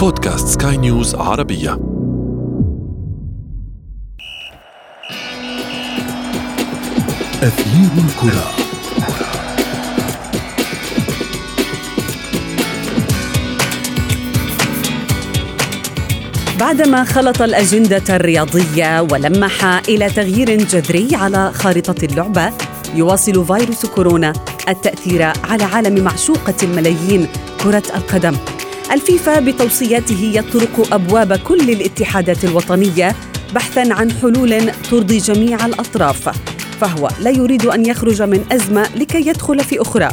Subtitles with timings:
[0.00, 1.72] بودكاست سكاي نيوز عربية.
[7.42, 8.50] أثير الكرة.
[16.60, 22.52] بعدما خلط الأجندة الرياضية ولمح إلى تغيير جذري على خارطة اللعبة
[22.94, 24.32] يواصل فيروس كورونا
[24.68, 27.28] التأثير على عالم معشوقة الملايين
[27.62, 28.36] كرة القدم.
[28.92, 33.16] الفيفا بتوصياته يطرق أبواب كل الاتحادات الوطنية
[33.54, 36.28] بحثا عن حلول ترضي جميع الأطراف
[36.80, 40.08] فهو لا يريد أن يخرج من أزمة لكي يدخل في أخرى.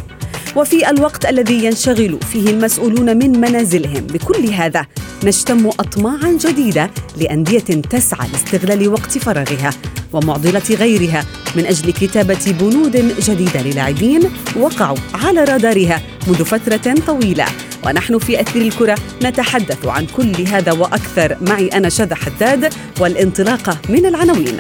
[0.56, 4.86] وفي الوقت الذي ينشغل فيه المسؤولون من منازلهم بكل هذا
[5.24, 9.70] نشتم اطماعا جديدة لأندية تسعى لاستغلال وقت فراغها
[10.14, 14.22] ومعضلة غيرها من أجل كتابة بنود جديدة للاعبين
[14.60, 17.46] وقعوا على رادارها منذ فترة طويلة.
[17.86, 21.38] ونحن في أثير الكرة نتحدث عن كل هذا وأكثر.
[21.42, 24.60] معي أنا شذى حداد والانطلاقة من العناوين.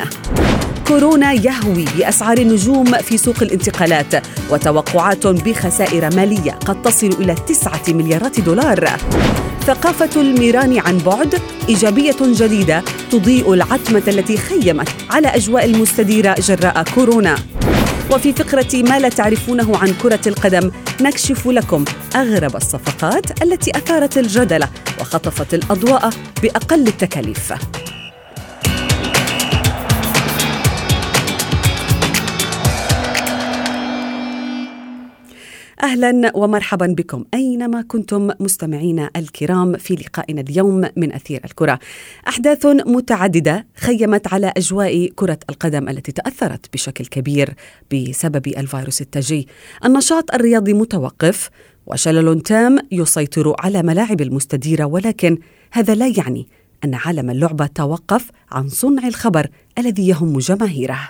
[0.87, 8.39] كورونا يهوي بأسعار النجوم في سوق الانتقالات وتوقعات بخسائر مالية قد تصل إلى تسعة مليارات
[8.39, 8.89] دولار.
[9.67, 17.35] ثقافة الميران عن بعد إيجابية جديدة تضيء العتمة التي خيمت على أجواء المستديرة جراء كورونا.
[18.11, 24.63] وفي فقرة ما لا تعرفونه عن كرة القدم نكشف لكم أغرب الصفقات التي أثارت الجدل
[24.99, 26.09] وخطفت الأضواء
[26.43, 27.53] بأقل التكاليف.
[35.83, 41.79] أهلا ومرحبا بكم أينما كنتم مستمعينا الكرام في لقائنا اليوم من أثير الكرة.
[42.27, 47.53] أحداث متعددة خيمت على أجواء كرة القدم التي تأثرت بشكل كبير
[47.93, 49.47] بسبب الفيروس التاجي.
[49.85, 51.49] النشاط الرياضي متوقف
[51.85, 55.37] وشلل تام يسيطر على ملاعب المستديرة ولكن
[55.71, 56.47] هذا لا يعني
[56.85, 61.09] أن عالم اللعبة توقف عن صنع الخبر الذي يهم جماهيره.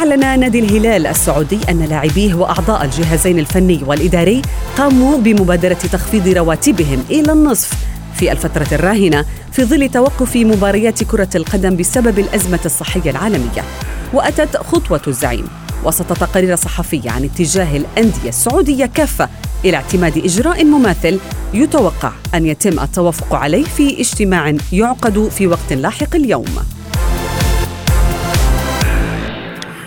[0.00, 4.42] أعلن نادي الهلال السعودي أن لاعبيه وأعضاء الجهازين الفني والإداري
[4.76, 7.72] قاموا بمبادرة تخفيض رواتبهم إلى النصف
[8.14, 13.64] في الفترة الراهنة في ظل توقف مباريات كرة القدم بسبب الأزمة الصحية العالمية.
[14.12, 15.48] وأتت خطوة الزعيم.
[15.84, 19.28] وسط تقارير صحفية عن اتجاه الأندية السعودية كافة
[19.64, 21.20] إلى اعتماد إجراء مماثل
[21.54, 26.79] يتوقع أن يتم التوافق عليه في اجتماع يعقد في وقت لاحق اليوم.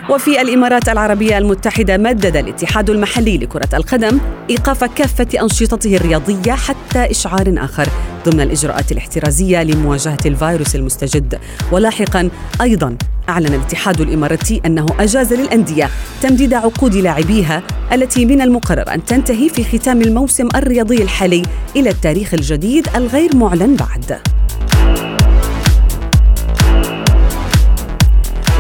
[0.09, 4.19] وفي الإمارات العربية المتحدة مدد الاتحاد المحلي لكرة القدم
[4.49, 7.87] إيقاف كافة أنشطته الرياضية حتى إشعار آخر
[8.25, 11.39] ضمن الإجراءات الاحترازية لمواجهة الفيروس المستجد
[11.71, 12.29] ولاحقا
[12.61, 12.97] أيضا
[13.29, 15.89] أعلن الاتحاد الإماراتي أنه أجاز للأندية
[16.21, 21.41] تمديد عقود لاعبيها التي من المقرر أن تنتهي في ختام الموسم الرياضي الحالي
[21.75, 24.19] إلى التاريخ الجديد الغير معلن بعد.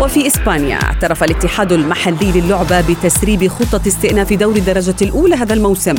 [0.03, 5.95] وفي إسبانيا اعترف الاتحاد المحلي للعبة بتسريب خطة استئناف دوري الدرجة الأولى هذا الموسم.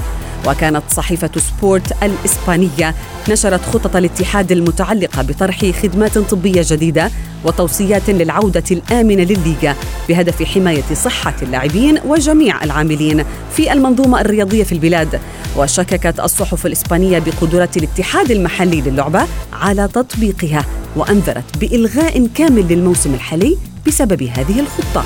[0.47, 2.95] وكانت صحيفة سبورت الإسبانية
[3.29, 7.11] نشرت خطط الاتحاد المتعلقة بطرح خدمات طبية جديدة
[7.45, 9.77] وتوصيات للعودة الآمنة للليغا
[10.09, 13.25] بهدف حماية صحة اللاعبين وجميع العاملين
[13.57, 15.21] في المنظومة الرياضية في البلاد.
[15.57, 20.65] وشككت الصحف الإسبانية بقدرة الاتحاد المحلي للعبة على تطبيقها
[20.97, 25.05] وأنذرت بإلغاء كامل للموسم الحالي بسبب هذه الخطة.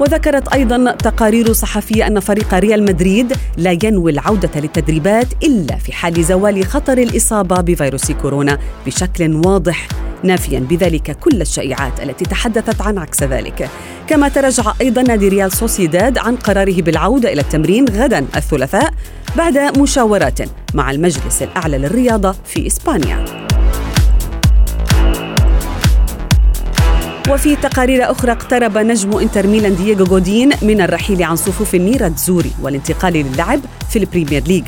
[0.00, 6.24] وذكرت أيضا تقارير صحفيه أن فريق ريال مدريد لا ينوي العودة للتدريبات إلا في حال
[6.24, 9.88] زوال خطر الإصابة بفيروس كورونا بشكل واضح
[10.22, 13.70] نافيا بذلك كل الشائعات التي تحدثت عن عكس ذلك.
[14.08, 18.90] كما تراجع أيضا نادي ريال سوسيداد عن قراره بالعودة إلى التمرين غدا الثلاثاء
[19.36, 20.38] بعد مشاورات
[20.74, 23.45] مع المجلس الأعلى للرياضة في إسبانيا.
[27.30, 33.12] وفي تقارير أخرى اقترب نجم إنتر ميلان دييغو جودين من الرحيل عن صفوف النيراتزوري والانتقال
[33.12, 34.64] للعب في البريمير ليج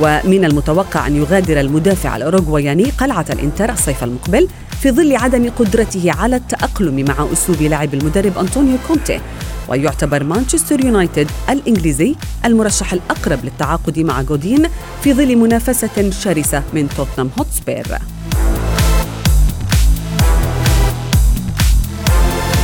[0.00, 4.48] ومن المتوقع أن يغادر المدافع الأوروغواياني قلعة الإنتر الصيف المقبل
[4.82, 9.20] في ظل عدم قدرته على التأقلم مع أسلوب لعب المدرب أنطونيو كونتي.
[9.68, 12.14] ويعتبر مانشستر يونايتد الإنجليزي
[12.44, 14.66] المرشح الأقرب للتعاقد مع جودين
[15.02, 17.86] في ظل منافسة شرسة من توتنهام هوتسبير.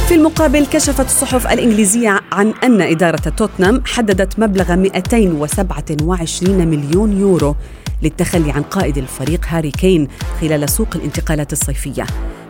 [0.08, 7.56] في المقابل كشفت الصحف الإنجليزية عن أن إدارة توتنهام حددت مبلغ 227 مليون يورو
[8.02, 10.08] للتخلي عن قائد الفريق هاري كين
[10.40, 12.06] خلال سوق الانتقالات الصيفية.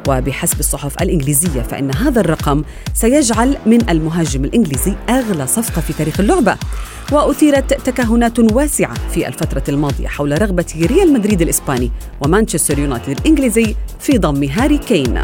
[0.08, 2.62] وبحسب الصحف الإنجليزية فإن هذا الرقم
[2.94, 6.56] سيجعل من المهاجم الإنجليزي أغلى صفقة في تاريخ اللعبة.
[7.12, 11.90] وأثيرت تكهنات واسعة في الفترة الماضية حول رغبة ريال مدريد الإسباني
[12.20, 15.20] ومانشستر يونايتد الإنجليزي في ضم هاري كين.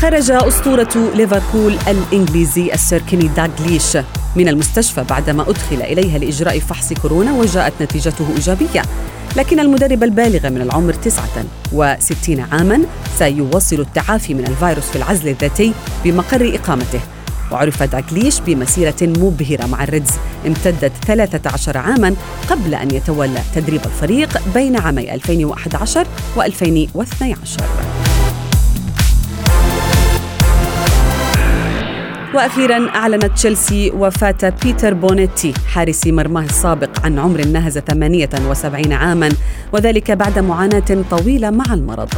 [0.00, 3.96] خرج أسطورة ليفربول الإنجليزي السير كيني داغليش
[4.36, 8.82] من المستشفى بعدما أدخل إليها لإجراء فحص كورونا وجاءت نتيجته إيجابية.
[9.36, 12.80] لكن المدرب البالغ من العمر 69 عاما
[13.18, 15.72] سيواصل التعافي من الفيروس في العزل الذاتي
[16.04, 17.00] بمقر إقامته.
[17.52, 20.10] وعرف داكليش بمسيرة مبهرة مع الريدز.
[20.46, 22.14] امتدت 13 عاما
[22.50, 26.06] قبل أن يتولى تدريب الفريق بين عامي 2011
[26.36, 27.99] و2012
[32.34, 39.28] وأخيرا أعلنت تشيلسي وفاة بيتر بونيتي حارس مرماه السابق عن عمر ناهز 78 عاما
[39.72, 42.08] وذلك بعد معاناة طويلة مع المرض.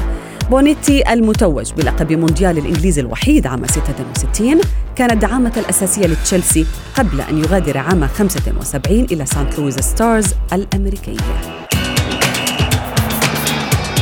[0.51, 4.61] بونيتي المتوج بلقب مونديال الإنجليزي الوحيد عام 66
[4.97, 11.17] كان الدعامة الأساسية لتشيلسي قبل أن يغادر عام 75 إلى سانت لويس ستارز الأمريكية.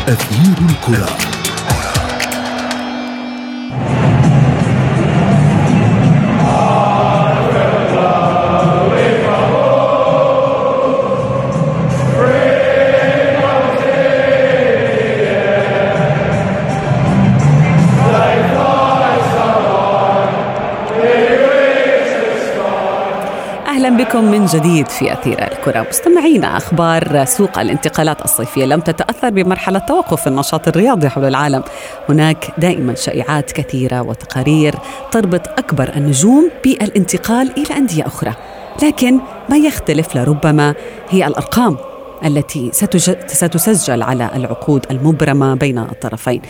[0.08, 1.29] أثير الكرة.
[24.10, 25.86] بكم من جديد في أثير الكرة.
[25.90, 31.62] مستمعينا أخبار سوق الانتقالات الصيفية لم تتأثر بمرحلة توقف النشاط الرياضي حول العالم.
[32.08, 34.74] هناك دائما شائعات كثيرة وتقارير
[35.10, 38.32] تربط أكبر النجوم بالانتقال إلى أندية أخرى.
[38.82, 40.74] لكن ما يختلف لربما
[41.10, 41.76] هي الأرقام.
[42.24, 42.70] التي
[43.26, 46.40] ستسجل على العقود المبرمة بين الطرفين.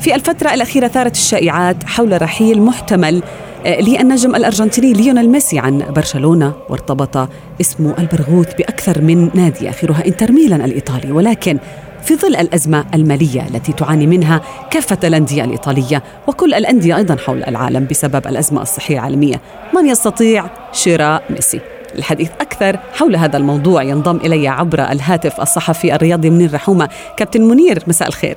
[0.00, 3.22] في الفترة الأخيرة ثارت الشائعات حول رحيل محتمل
[3.66, 7.28] آه، للنجم الأرجنتيني ليونيل ميسي عن برشلونة وارتبط
[7.60, 11.58] اسمه البرغوث بأكثر من نادي آخرها إنتر ميلان الإيطالي ولكن
[12.02, 14.40] في ظل الأزمة المالية التي تعاني منها
[14.70, 19.40] كافة الأندية الإيطالية وكل الأندية أيضا حول العالم بسبب الأزمة الصحية العالمية
[19.74, 21.60] من يستطيع شراء ميسي
[21.98, 26.88] الحديث أكثر حول هذا الموضوع ينضم إلي عبر الهاتف الصحفي الرياضي منير رحومة.
[27.16, 28.36] كابتن منير مساء الخير.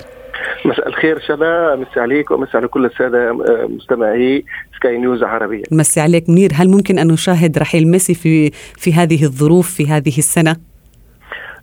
[0.66, 4.46] مساء الخير شباب مساء عليك ومساء على كل السادة آه، مستمعي
[4.76, 5.64] سكاي نيوز عربية.
[5.72, 6.52] مساء عليك منير.
[6.54, 10.56] هل ممكن أن نشاهد رحيل ميسي في في هذه الظروف في هذه السنة؟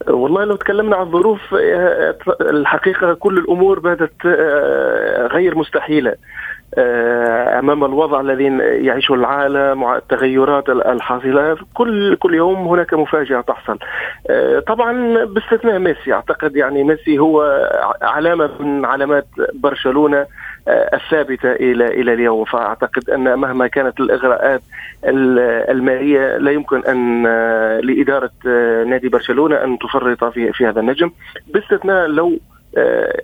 [0.08, 6.10] والله لو تكلمنا عن الظروف آه، الحقيقة كل الأمور بدت آه، غير مستحيلة.
[6.10, 6.16] آه،
[6.78, 8.44] أمام الوضع الذي
[8.87, 11.56] يعيشه العالم والتغيرات الحاصلة.
[11.75, 13.78] كل كل يوم هناك مفاجأة تحصل.
[14.31, 16.12] آه، طبعا باستثناء ميسي.
[16.12, 17.43] أعتقد يعني ميسي هو
[18.02, 20.26] علامة من علامات برشلونة
[20.69, 22.44] آه، الثابتة إلى إلى اليوم.
[22.44, 24.62] فأعتقد أن مهما كانت الإغراءات
[25.05, 27.26] المالية لا يمكن أن
[27.81, 28.31] لإدارة
[28.87, 31.11] نادي برشلونة أن تفرط في في هذا النجم.
[31.46, 32.56] باستثناء لو آه،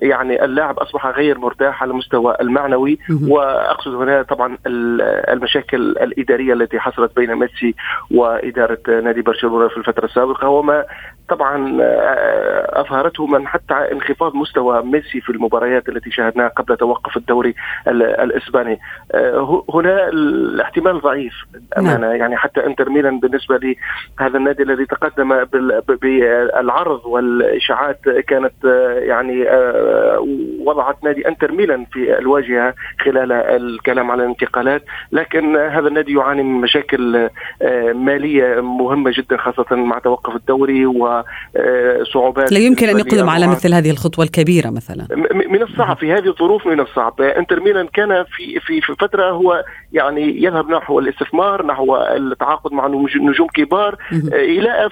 [0.01, 7.15] يعني اللاعب أصبح غير مرتاح على المستوى المعنوي وأقصد هنا طبعا المشاكل الإدارية التي حصلت
[7.15, 7.75] بين ميسي
[8.11, 10.85] وإدارة نادي برشلونة في الفترة السابقة وما
[11.29, 17.55] طبعا آه، أظهرته من حتى انخفاض مستوى ميسي في المباريات التي شاهدناها قبل توقف الدوري
[17.87, 18.79] الإسباني.
[19.11, 21.33] آه، هنا الاحتمال ضعيف
[21.77, 22.15] امانه نعم.
[22.15, 23.77] يعني حتى إنتر ميلان بالنسبة لي
[24.19, 25.43] هذا النادي الذي تقدم
[26.01, 28.53] بالعرض والإشاعات كانت
[28.97, 29.45] يعني
[30.59, 34.83] وضعت نادي إنتر ميلان في الواجهة خلال الكلام على الانتقالات.
[35.11, 37.29] لكن هذا النادي يعاني من مشاكل
[37.61, 40.85] آه، مالية مهمة جدا خاصة مع توقف الدوري
[42.01, 45.07] وصعوبات لا يمكن أن يقدم على مثل هذه الخطوة الكبيرة مثلا.
[45.49, 47.21] من الصعب في هذه الظروف من الصعب.
[47.21, 52.87] إنتر ميلان كان في في في فترة هو يعني يذهب نحو الاستثمار نحو التعاقد مع
[53.15, 53.97] نجوم كبار
[54.33, 54.89] إلى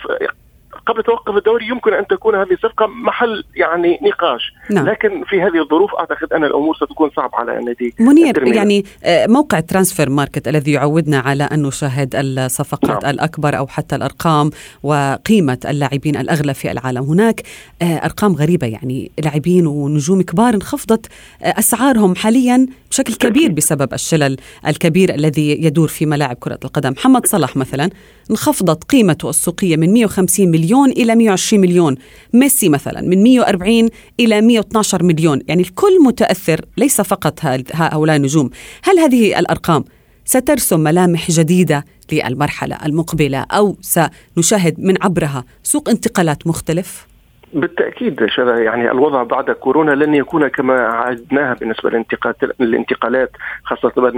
[0.85, 4.53] قبل توقف الدوري يمكن أن تكون هذه الصفقة محل يعني نقاش.
[4.71, 4.89] نعم.
[4.89, 9.59] لكن في هذه الظروف أعتقد أن الأمور ستكون صعبة على النادي منير يعني آه، موقع
[9.59, 13.13] ترانسفير ماركت الذي يعودنا على أن نشاهد الصفقات نعم.
[13.13, 14.49] الأكبر أو حتى الأرقام
[14.83, 17.03] وقيمة اللاعبين الأغلى في العالم.
[17.03, 17.41] هناك
[17.81, 21.05] آه، أرقام غريبة يعني لاعبين ونجوم كبار انخفضت
[21.43, 24.37] آه، أسعارهم حاليا بشكل كبير بسبب الشلل
[24.67, 26.91] الكبير الذي يدور في ملاعب كرة القدم.
[26.91, 27.89] محمد صلاح مثلا
[28.31, 31.95] انخفضت قيمته السوقية من 150 مليون مليون إلى 120 مليون.
[32.33, 33.89] ميسي مثلا من 140
[34.19, 35.41] إلى 112 مليون.
[35.47, 37.39] يعني الكل متأثر ليس فقط
[37.73, 38.49] هؤلاء النجوم.
[38.83, 39.83] هل هذه الأرقام
[40.25, 47.10] سترسم ملامح جديدة للمرحلة المقبلة أو سنشاهد من عبرها سوق انتقالات مختلف؟
[47.53, 52.05] بالتأكيد يعني الوضع بعد كورونا لن يكون كما عهدناها بالنسبة
[52.59, 53.31] للانتقالات
[53.63, 54.11] خاصة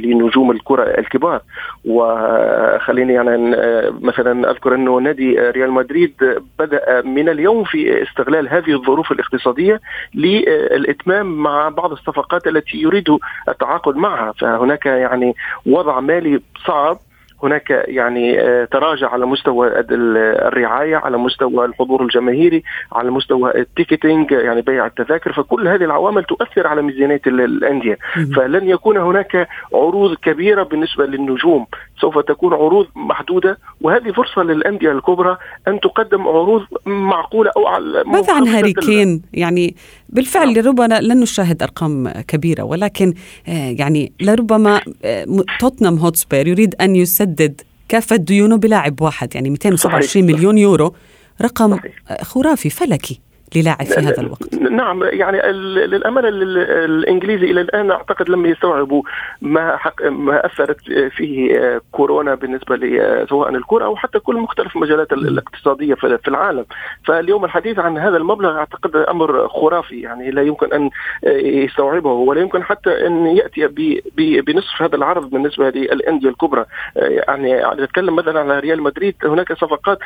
[0.00, 1.40] لنجوم الكرة الكبار.
[1.84, 3.56] وخليني يعني
[4.00, 6.14] مثلا أذكر أنه نادي ريال مدريد
[6.58, 9.80] بدأ من اليوم في استغلال هذه الظروف الاقتصادية
[10.14, 14.32] للإتمام مع بعض الصفقات التي يريد التعاقد معها.
[14.32, 15.34] فهناك يعني
[15.66, 16.96] وضع مالي صعب
[17.42, 24.62] هناك يعني آه، تراجع على مستوى الرعاية على مستوى الحضور الجماهيري على مستوى التيكتينج يعني
[24.62, 25.32] بيع التذاكر.
[25.32, 27.98] فكل هذه العوامل تؤثر على ميزانية الأندية.
[28.36, 31.66] فلن يكون هناك عروض كبيرة بالنسبة للنجوم.
[32.02, 35.36] سوف تكون عروض محدودة وهذه فرصة للأندية الكبرى
[35.68, 39.76] أن تقدم عروض معقولة أو على ماذا عن هاري كين يعني
[40.08, 40.64] بالفعل نعم.
[40.64, 43.14] لربما لن نشاهد أرقام كبيرة ولكن
[43.48, 45.26] آه، يعني لربما آه،
[45.60, 50.94] توتنهام هوتسبير يريد أن يسدد كافة ديونه بلاعب واحد يعني 227 مليون يورو
[51.42, 52.22] رقم صحيح.
[52.22, 53.20] خرافي فلكي
[53.56, 54.54] للاعب في هذا الوقت.
[54.54, 55.52] نعم يعني
[55.86, 59.02] للامانه الإنجليزي إلى الآن أعتقد لم يستوعبوا
[59.42, 60.80] ما حق ما أثرت
[61.16, 62.76] فيه كورونا بالنسبة
[63.28, 66.64] سواء الكرة أو حتى كل مختلف المجالات الاقتصادية في العالم.
[67.04, 70.90] فاليوم الحديث عن هذا المبلغ أعتقد أمر خرافي يعني لا يمكن أن
[71.44, 73.68] يستوعبه ولا يمكن حتى أن يأتي
[74.16, 76.64] بنصف هذا العرض بالنسبة للأندية الكبرى.
[76.96, 79.98] يعني نتكلم مثلا على ريال مدريد هناك صفقات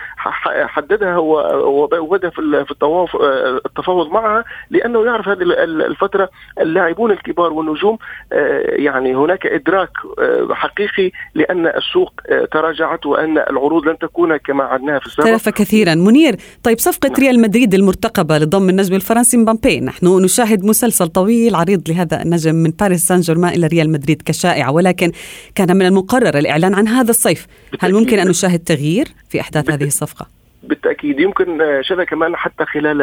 [0.46, 3.16] حددها وبدأ في الطواف
[3.66, 7.98] التفاوض معها لأنه يعرف هذه الفترة اللاعبون الكبار والنجوم
[8.32, 14.64] آه، يعني هناك إدراك آه، حقيقي لأن السوق آه، تراجعت وأن العروض لن تكون كما
[14.64, 15.28] عدناها في السابق.
[15.28, 15.94] تلف كثيرا.
[15.94, 17.20] منير طيب صفقة نعم.
[17.20, 22.70] ريال مدريد المرتقبة لضم النجم الفرنسي مبامبي نحن نشاهد مسلسل طويل عريض لهذا النجم من
[22.70, 25.12] باريس سان جيرمان إلى ريال مدريد كشائعة ولكن
[25.54, 27.46] كان من المقرر الإعلان عن هذا الصيف.
[27.80, 33.00] هل ممكن أن نشاهد تغيير في أحداث هذه الصفقة؟ بالتأكيد يمكن شذا كمان حتى خلال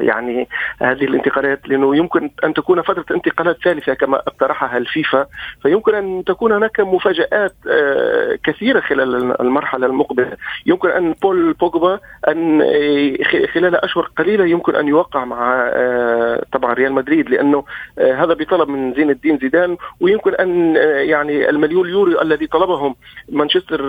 [0.00, 0.48] يعني
[0.82, 5.26] هذه الانتقالات لأنه يمكن أن تكون فترة انتقالات ثالثه كما اقترحها الفيفا.
[5.62, 10.36] فيمكن أن تكون هناك مفاجآت آه، كثيرة خلال المرحلة المقبلة.
[10.66, 12.60] يمكن أن بول بوجبا أن
[13.54, 17.64] خلال أشهر قليلة يمكن أن يوقع مع آه، طبعا ريال مدريد لأنه
[17.98, 19.76] آه، هذا بطلب من زين الدين زيدان.
[20.00, 20.76] ويمكن أن
[21.08, 22.94] يعني المليون يورو الذي طلبهم
[23.28, 23.80] مانشستر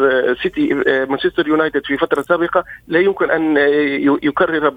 [0.43, 0.73] سيتي
[1.09, 2.50] مانشستر يونايتد في فترة سابقة
[2.87, 3.57] لا يمكن أن
[4.23, 4.69] يكرر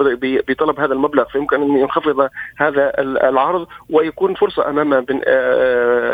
[0.49, 2.93] بطلب هذا المبلغ فيمكن أن ينخفض هذا
[3.29, 4.93] العرض ويكون فرصة أمام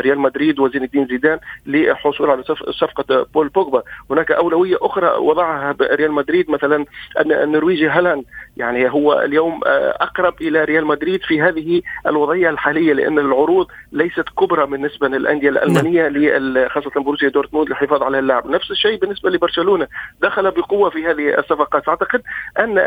[0.01, 2.43] ريال مدريد وزين الدين زيدان للحصول على
[2.79, 3.83] صفقة بول بوجبا.
[4.09, 6.85] هناك أولوية أخرى وضعها ريال مدريد مثلا
[7.19, 8.23] النرويجي هالاند.
[8.57, 14.29] يعني هو اليوم آه، أقرب إلى ريال مدريد في هذه الوضعية الحالية لأن العروض ليست
[14.39, 16.69] كبرى بالنسبة للأندية الألمانية نعم.
[16.69, 18.47] خاصة بوروسيا دورتموند للحفاظ على اللاعب.
[18.47, 19.87] نفس الشيء بالنسبة لبرشلونة.
[20.21, 22.21] دخل بقوة في هذه الصفقات أعتقد
[22.59, 22.77] أن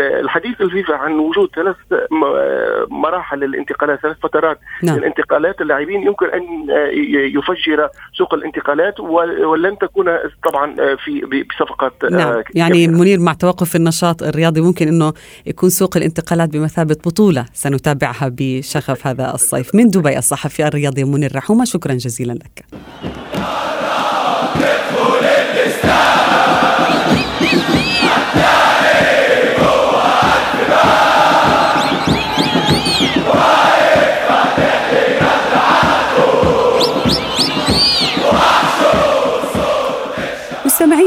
[0.00, 1.76] الحديث الفيفا عن وجود ثلاث
[2.90, 4.96] مراحل للانتقالات ثلاث فترات نعم.
[4.98, 6.59] للانتقالات اللاعبين يمكن أن
[7.36, 9.00] يفجر سوق الانتقالات
[9.44, 10.06] ولن تكون
[10.50, 12.42] طبعا في بصفقات نعم.
[12.54, 15.12] يعني منير مع توقف النشاط الرياضي ممكن إنه
[15.46, 19.74] يكون سوق الانتقالات بمثابة بطولة سنتابعها بشغف هذا الصيف.
[19.74, 22.64] من دبي الصحفي الرياضي منير رحومة شكرا جزيلا لك.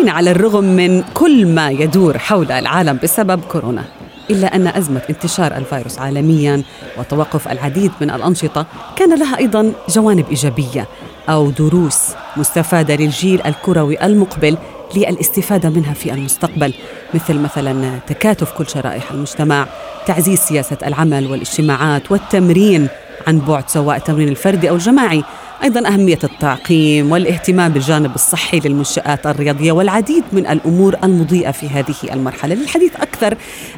[0.03, 3.83] مستمعين على الرغم من كل ما يدور حول العالم بسبب كورونا
[4.29, 6.63] إلا أن أزمة انتشار الفيروس عالميا
[6.97, 10.87] وتوقف العديد من الأنشطة كان لها أيضا جوانب إيجابية
[11.29, 11.99] أو دروس
[12.37, 14.57] مستفادة للجيل الكروي المقبل
[14.95, 16.73] للاستفادة منها في المستقبل
[17.13, 19.67] مثل مثلا تكاتف كل شرائح المجتمع
[20.05, 22.87] تعزيز سياسة العمل والاجتماعات والتمرين
[23.27, 25.23] عن بعد سواء التمرين الفردي أو الجماعي
[25.63, 32.55] أيضا أهمية التعقيم والاهتمام بالجانب الصحي للمنشآت الرياضية والعديد من الأمور المضيئة في هذه المرحلة.
[32.55, 33.37] للحديث أكثر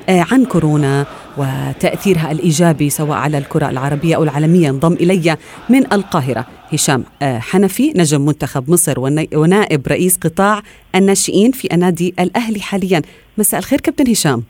[0.10, 1.06] آه، عن كورونا
[1.38, 4.70] وتأثيرها الإيجابي سواء على الكرة العربية أو العالمية.
[4.70, 5.38] انضم إلي
[5.70, 9.00] من القاهرة هشام آه، حنفي نجم منتخب مصر
[9.34, 10.62] ونائب رئيس قطاع
[10.96, 13.02] الناشئين في النادي الأهلي حاليا.
[13.38, 14.44] مساء الخير كابتن هشام.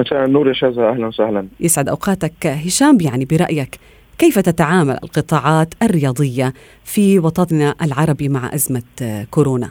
[0.00, 1.46] مساء النور يا شاذة أهلا وسهلا.
[1.60, 2.46] يسعد أوقاتك.
[2.46, 3.78] هشام يعني برأيك
[4.18, 6.52] كيف تتعامل القطاعات الرياضية
[6.84, 8.82] في وطننا العربي مع أزمة
[9.30, 9.70] كورونا؟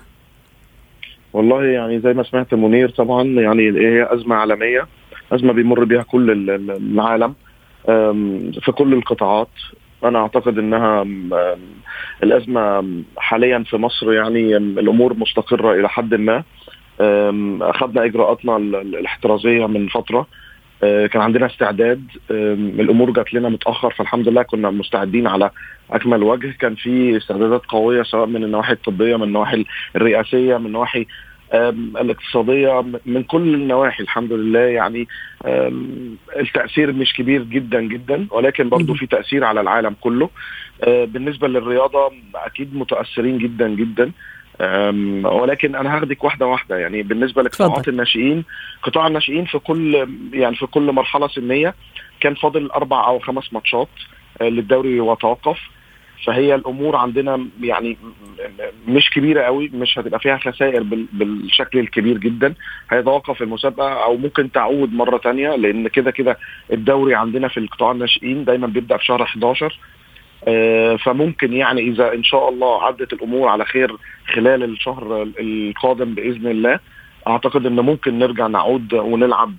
[1.33, 4.87] والله يعني زي ما سمعت منير طبعا يعني هي أزمة عالمية
[5.31, 6.31] أزمة بيمر بها كل
[6.69, 7.33] العالم
[8.61, 9.49] في كل القطاعات.
[10.03, 11.05] أنا أعتقد إنها
[12.23, 16.43] الأزمة حاليا في مصر يعني الأمور مستقرة إلى حد ما.
[17.61, 20.27] أخذنا إجراءاتنا الاحترازية من فترة.
[20.81, 22.03] كان عندنا استعداد.
[22.79, 25.49] الأمور جات لنا متأخر فالحمد لله كنا مستعدين على
[25.91, 26.51] أكمل وجه.
[26.59, 29.65] كان في استعدادات قوية سواء من النواحي الطبية من النواحي
[29.95, 31.05] الرئاسية من النواحي
[32.01, 34.03] الاقتصادية من كل النواحي.
[34.03, 35.07] الحمد لله يعني
[36.39, 40.29] التأثير مش كبير جدا جدا ولكن برضه في تأثير على العالم كله.
[40.83, 44.11] أه، بالنسبة للرياضة أكيد متأثرين جدا جدا.
[45.23, 46.77] ولكن أنا هاخدك واحدة واحدة.
[46.77, 48.43] يعني بالنسبة لقطاعات الناشئين
[48.83, 51.75] قطاع الناشئين في كل يعني في كل مرحلة سنية
[52.19, 53.89] كان فاضل أربع أو خمس ماتشات
[54.41, 55.57] أه، للدوري وتوقف.
[56.25, 57.97] فهي الأمور عندنا يعني
[58.87, 60.83] مش كبيرة قوي مش هتبقى فيها خسائر
[61.13, 62.53] بالشكل الكبير جدا.
[62.89, 66.37] هيتوقف المسابقة أو ممكن تعود مرة تانية لأن كده كده
[66.73, 69.71] الدوري عندنا في القطاع الناشئين دايما بيبدأ في شهر 11 آه،
[70.97, 73.95] فممكن يعني إذا إن شاء الله عدت الأمور على خير
[74.33, 76.79] خلال الشهر القادم بإذن الله
[77.27, 79.53] أعتقد إن ممكن نرجع نعود ونلعب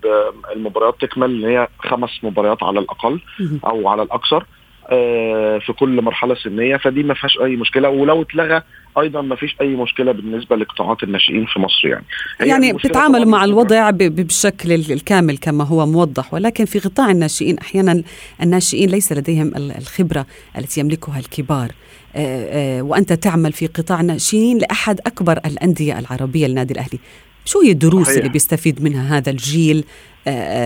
[0.57, 3.21] المباريات تكمل اللي هي خمس مباريات على الأقل
[3.67, 4.45] أو على الأكثر
[4.91, 8.63] آه، في كل مرحلة سنية فدي ما فيهاش أي مشكلة ولو اتلغى
[9.01, 12.05] أيضا ما فيش أي مشكلة بالنسبة لقطاعات الناشئين في مصر يعني.
[12.41, 18.03] يعني بتتعاملوا مع الوضع بالشكل الكامل كما هو موضح ولكن في قطاع الناشئين أحيانا
[18.43, 20.27] الناشئين ليس لديهم الخبرة
[20.59, 21.69] التي يملكها الكبار.
[22.17, 26.99] آه، آه، وأنت تعمل في قطاع الناشئين لأحد أكبر الأندية العربية النادي الأهلي.
[27.45, 28.19] شو هي الدروس صحيح.
[28.19, 29.85] اللي بيستفيد منها هذا الجيل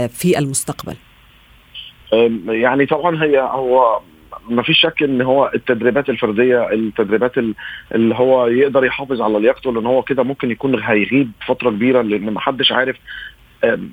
[0.09, 0.97] في المستقبل؟
[2.49, 4.01] يعني طبعا هي هو
[4.49, 7.33] ما فيش شك إن هو التدريبات الفردية التدريبات
[7.95, 12.31] اللي هو يقدر يحافظ على لياقته لأن هو كده ممكن يكون هيغيب فترة كبيرة لأن
[12.31, 12.97] ما حدش عارف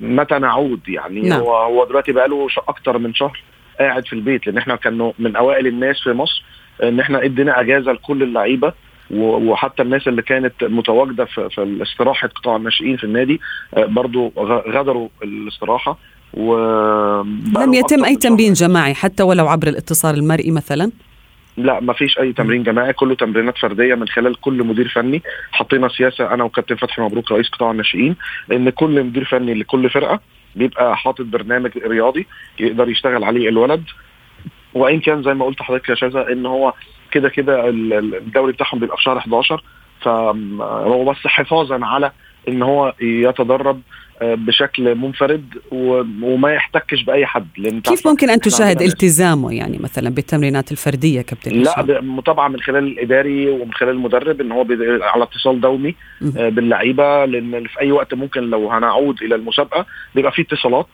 [0.00, 1.40] متى نعود يعني نعم.
[1.40, 3.42] هو هو دلوقتي بقى له أكتر من شهر
[3.80, 6.44] قاعد في البيت لأن إحنا كنا من أوائل الناس في مصر
[6.82, 8.72] إن إحنا إدينا أجازة لكل اللعيبة
[9.10, 13.40] وحتى الناس اللي كانت متواجدة في, في استراحه قطاع الناشئين في النادي
[13.76, 14.32] برضو
[14.68, 15.98] غادروا الاستراحة
[16.34, 16.56] و
[17.58, 20.90] لم يتم أي تمرين جماعي حتى ولو عبر الاتصال المرئي مثلا؟
[21.56, 25.22] لا ما فيش أي تمرين جماعي كله تمرينات فردية من خلال كل مدير فني.
[25.52, 28.16] حطينا سياسة أنا وكابتن فتحي مبروك رئيس قطاع الناشئين
[28.52, 30.20] إن كل مدير فني لكل فرقة
[30.56, 32.26] بيبقى حاطط برنامج رياضي
[32.60, 33.84] يقدر يشتغل عليه الولد.
[34.74, 36.72] وإن كان زي ما قلت لحضرتك يا شاذة إن هو
[37.10, 39.62] كده كده الدوري بتاعهم بيبقى في شهر 11
[40.02, 42.12] فهو بس حفاظا على
[42.48, 43.80] إن هو يتدرب
[44.22, 45.44] بشكل منفرد
[46.22, 51.62] وما يحتكش بأي حد لأن كيف ممكن أن تشاهد التزامه يعني مثلا بالتمرينات الفردية كابتن
[51.62, 54.66] لا متابعة من خلال الإداري ومن خلال المدرب إن هو
[55.02, 55.94] على اتصال دائم
[56.36, 60.88] آه، باللعيبة لأن في أي وقت ممكن لو هنعود إلى المسابقة بيبقى في اتصالات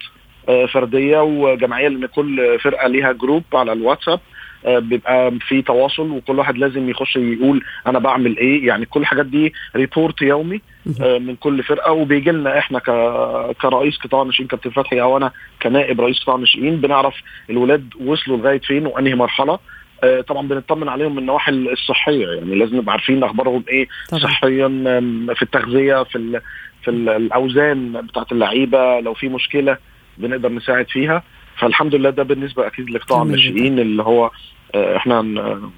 [0.49, 4.21] آه، فردية وجماعيه لأن كل فرقة ليها group على الواتساب.
[4.65, 8.67] بيبقى في تواصل وكل واحد لازم يخش يقول أنا بعمل إيه.
[8.67, 10.61] يعني كل الحاجات دي report يومي
[11.03, 11.93] آه، من كل فرقة.
[11.93, 12.79] وبيجي لنا إحنا
[13.63, 15.31] كرئيس قطاع الناشئين كابتن فتحي أو أنا
[15.63, 17.15] كنائب رئيس قطاع الناشئين بنعرف
[17.51, 19.59] الولاد وصلوا لغاية فين وأنهي مرحلة.
[20.05, 22.27] آه، طبعا بنطمن عليهم من النواحي الصحية.
[22.29, 24.23] يعني لازم نبقى عارفين أخبارهم إيه طبعا.
[24.23, 24.69] صحيا
[25.35, 26.41] في التغذية في
[26.83, 29.01] في الأوزان بتاعت اللعيبة.
[29.01, 29.77] لو في مشكلة
[30.19, 31.23] بنقدر نساعد فيها.
[31.59, 34.31] فالحمد لله ده بالنسبة أكيد لقطاع الناشئين اللي هو
[34.75, 35.23] آه، إحنا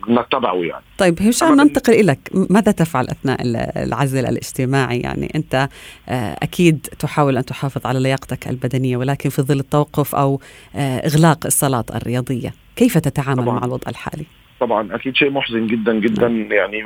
[0.09, 0.85] نتبعه يعني.
[0.99, 2.19] طيب هشام ننتقل لك
[2.51, 3.39] ماذا تفعل أثناء
[3.85, 5.69] العزل الاجتماعي؟ يعني أنت
[6.09, 10.41] آه، أكيد تحاول أن تحافظ على لياقتك البدنية ولكن في ظل التوقف أو
[10.77, 13.59] آه، إغلاق الصالات الرياضية كيف تتعامل طبعا.
[13.59, 14.25] مع الوضع الحالي؟
[14.61, 16.53] طبعا أكيد شيء محزن جدا جدا نعم.
[16.53, 16.85] يعني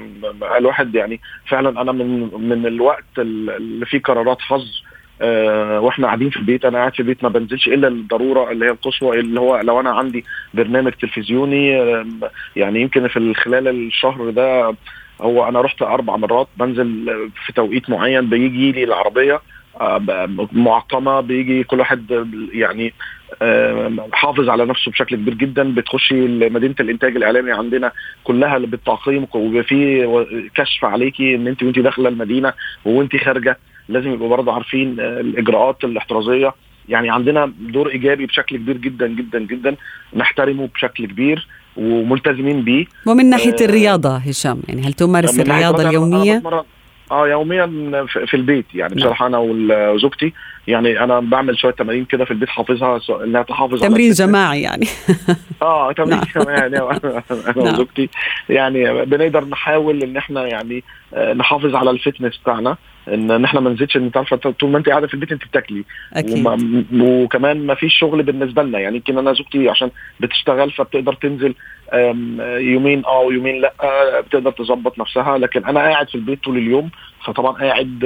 [0.59, 4.65] الواحد يعني فعلا أنا من من الوقت اللي فيه قرارات حظ
[5.23, 8.71] آه، وإحنا قاعدين في البيت أنا قاعد في البيت ما بنزلش إلا الضرورة اللي هي
[8.71, 11.69] القصوى اللي هو لو أنا عندي برنامج تلفزيوني
[12.57, 14.75] يعني يمكن في خلال الشهر ده
[15.21, 17.07] هو أنا رحت أربع مرات بنزل
[17.47, 19.41] في توقيت معين بيجي لي العربية
[19.81, 22.93] آه، معقمة بيجي كل واحد يعني
[24.13, 26.15] حافظ على نفسه بشكل كبير جدا بتخشي
[26.49, 27.93] مدينه الإنتاج الإعلامي عندنا
[28.25, 30.07] كلها بالتعقيم وبيبقى في
[30.55, 32.53] كشف عليكي إن أنت وأنت داخلة المدينة
[32.85, 33.59] وأنت خارجة.
[33.89, 36.55] لازم يبقوا برضه عارفين آه، الإجراءات الاحترازية
[36.89, 39.77] يعني عندنا دور إيجابي بشكل كبير جدا جدا جدا
[40.15, 46.43] نحترمه بشكل كبير وملتزمين بيه ومن ناحية آه الرياضة هشام يعني هل تمارس الرياضة اليومية؟
[47.11, 47.67] آه يوميا
[48.27, 49.05] في البيت يعني نعم.
[49.05, 50.33] بصراحة أنا وزوجتي
[50.67, 54.87] يعني أنا بعمل شوية تمارين كده في البيت حافظها إنها تحافظ تمرين جماعي يعني.
[55.63, 56.25] آه تمرين نعم.
[56.37, 56.77] جماعي يعني.
[57.57, 58.09] أنا وزوجتي
[58.49, 60.85] يعني بنقدر نحاول إن إحنا يعني
[61.35, 62.77] نحافظ على الفتنس بتاعنا.
[63.09, 65.85] إن نحن ما نزيدش إن تعرف طول ما أنت قاعدة في البيت أنت بتاكلي.
[66.13, 66.47] أكيد.
[66.47, 68.79] وما وكمان ما فيش شغل بالنسبة لنا.
[68.79, 71.55] يعني يمكن أنا زوجتي عشان بتشتغل فبتقدر تنزل
[72.59, 73.73] يومين آه ويومين لأ
[74.21, 75.39] بتقدر تظبط نفسها.
[75.39, 76.91] لكن أنا قاعد في البيت طول اليوم
[77.27, 77.99] فطبعا قاعد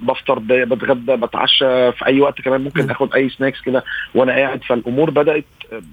[0.00, 2.90] بفطر بتغدى بتعشى في أي وقت كمان ممكن.
[2.90, 5.44] آخد أي سناكس كده وأنا قاعد فالأمور بدأت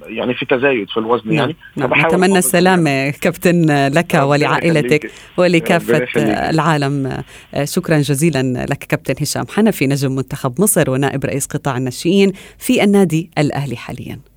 [0.05, 1.37] يعني في تزايد في الوزن نعم.
[1.37, 1.89] يعني نعم.
[1.93, 5.11] نتمنى أحافظ السلامة كابتن لك ولعائلتك
[6.03, 6.17] يخليك.
[6.27, 7.23] العالم
[7.63, 13.29] شكرا جزيلا لك كابتن هشام حنفي نجم منتخب مصر ونائب رئيس قطاع الناشئين في النادي
[13.37, 14.32] الأهلي حاليا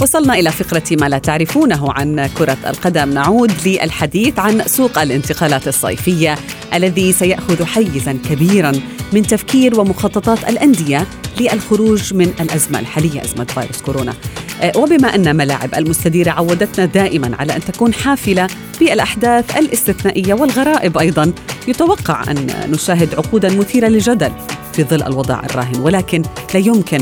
[0.00, 3.10] وصلنا إلى فقرة ما لا تعرفونه عن كرة القدم.
[3.10, 6.38] نعود للحديث عن سوق الانتقالات الصيفية
[6.74, 8.72] الذي سيأخذ حيزا كبيرا
[9.12, 11.06] من تفكير ومخططات الأندية
[11.40, 13.24] للخروج من الأزمة الحالية.
[13.24, 14.14] أزمة فيروس كورونا.
[14.62, 18.46] أه، وبما أن ملاعب المستديرة عودتنا دائما على أن تكون حافلة
[18.80, 21.32] بالأحداث الاستثنائية والغرائب أيضا
[21.68, 24.32] يتوقع أن نشاهد عقودا مثيرة للجدل
[24.72, 25.80] في ظل الوضع الراهن.
[25.80, 26.22] ولكن
[26.54, 27.00] لا يمكن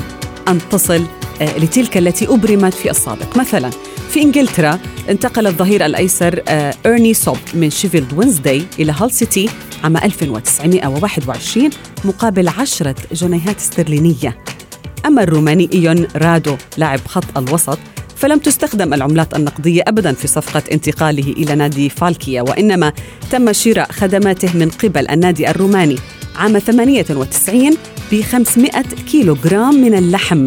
[0.49, 1.03] أن تصل
[1.41, 3.37] لتلك التي أبرمت في السابق.
[3.37, 3.71] مثلا
[4.11, 4.79] في إنجلترا
[5.11, 9.49] انتقل الظهير الأيسر آه، إرني توب من شيفيلد وينزداي إلى هال سيتي
[9.85, 11.71] عام 1921
[12.05, 14.39] مقابل عشرة جنيهات استرلينية.
[15.07, 17.79] أما الروماني إيون رادو لاعب خط الوسط
[18.17, 22.93] فلم تستخدم العملات النقدية أبدا في صفقة انتقاله إلى نادي فالكيا وإنما
[23.31, 25.97] تم شراء خدماته من قبل النادي الروماني
[26.37, 27.77] عام 98
[28.13, 28.71] ب 500
[29.11, 30.45] كيلو جرام من اللحم.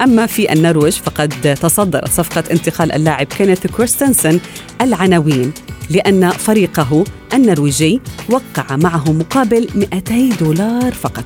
[0.00, 4.40] أما في النرويج فقد تصدرت صفقة انتقال اللاعب كينيث كريستنسن
[4.80, 5.52] العناوين
[5.90, 11.24] لأن فريقه النرويجي وقع معه مقابل 200 دولار فقط.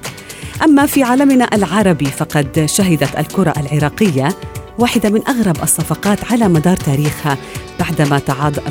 [0.64, 4.28] أما في عالمنا العربي فقد شهدت الكرة العراقية
[4.78, 7.38] واحدة من أغرب الصفقات على مدار تاريخها
[7.80, 8.18] بعدما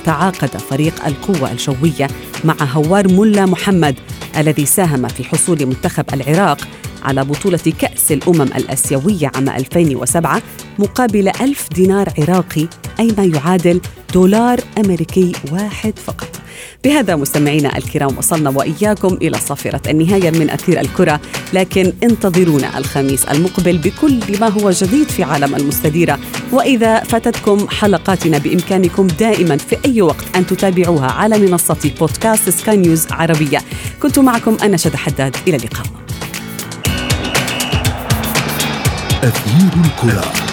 [0.06, 2.08] تعاقد فريق القوة الجوية
[2.44, 3.96] مع هوار ملا محمد
[4.38, 6.58] الذي ساهم في حصول منتخب العراق
[7.04, 10.42] على بطولة كأس الأمم الآسيوية عام 2007
[10.80, 12.68] مقابل ألف دينار عراقي
[13.00, 13.82] أي ما يعادل
[14.14, 16.30] دولار أمريكي واحد فقط.
[16.84, 21.22] بهذا مستمعينا الكرام وصلنا وإياكم إلى صافرة النهاية من أثير الكرة
[21.54, 26.20] لكن انتظرونا الخميس المقبل بكل ما هو جديد في عالم المستديرة.
[26.52, 33.08] وإذا فاتتكم حلقاتنا بإمكانكم دائما في أي وقت أن تتابعوها على منصة بودكاست سكاي نيوز
[33.12, 33.60] عربية.
[34.02, 36.03] كنت معكم أنا شد حداد إلى اللقاء.
[39.24, 40.53] أثير الكرة.